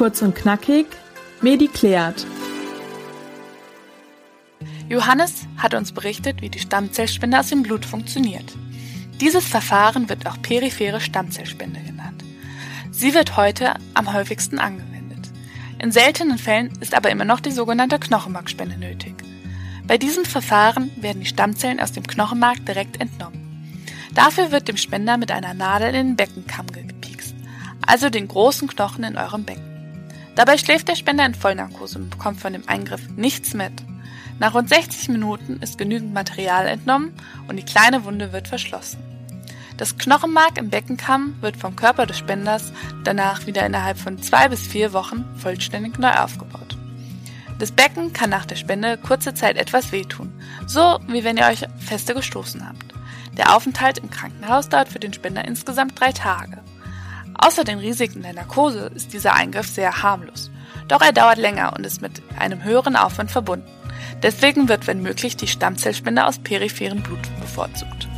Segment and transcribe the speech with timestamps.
[0.00, 0.86] Kurz und knackig,
[1.42, 2.26] Medi klärt.
[4.88, 8.50] Johannes hat uns berichtet, wie die Stammzellspende aus dem Blut funktioniert.
[9.20, 12.24] Dieses Verfahren wird auch periphere Stammzellspende genannt.
[12.90, 15.28] Sie wird heute am häufigsten angewendet.
[15.78, 19.16] In seltenen Fällen ist aber immer noch die sogenannte Knochenmarkspende nötig.
[19.86, 23.84] Bei diesem Verfahren werden die Stammzellen aus dem Knochenmark direkt entnommen.
[24.14, 27.34] Dafür wird dem Spender mit einer Nadel in den Beckenkamm gepiekst,
[27.86, 29.69] also den großen Knochen in eurem Becken.
[30.34, 33.72] Dabei schläft der Spender in Vollnarkose und bekommt von dem Eingriff nichts mit.
[34.38, 37.12] Nach rund 60 Minuten ist genügend Material entnommen
[37.48, 38.98] und die kleine Wunde wird verschlossen.
[39.76, 42.72] Das Knochenmark im Beckenkamm wird vom Körper des Spenders
[43.04, 46.76] danach wieder innerhalb von zwei bis vier Wochen vollständig neu aufgebaut.
[47.58, 50.32] Das Becken kann nach der Spende kurze Zeit etwas wehtun,
[50.66, 52.94] so wie wenn ihr euch feste gestoßen habt.
[53.36, 56.62] Der Aufenthalt im Krankenhaus dauert für den Spender insgesamt drei Tage.
[57.42, 60.50] Außer den Risiken der Narkose ist dieser Eingriff sehr harmlos.
[60.88, 63.66] Doch er dauert länger und ist mit einem höheren Aufwand verbunden.
[64.22, 68.09] Deswegen wird, wenn möglich, die Stammzellspende aus peripheren Blut bevorzugt.